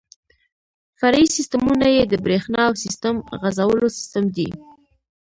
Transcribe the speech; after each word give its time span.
فرعي 0.99 1.27
سیسټمونه 1.35 1.87
یې 1.95 2.03
د 2.07 2.13
بریښنا 2.25 2.61
او 2.69 2.73
سیسټم 2.83 3.15
غځولو 3.41 3.87
سیستم 3.97 4.25
دی. 4.35 4.49